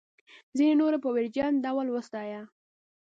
[0.57, 2.41] ځینو نورو په ویرجن ډول وستایه.